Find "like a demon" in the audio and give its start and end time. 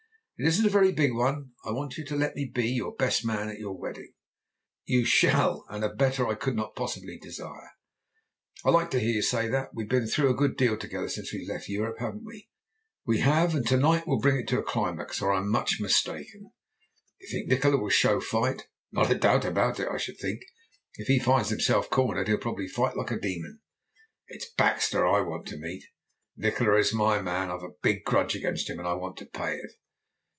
22.97-23.61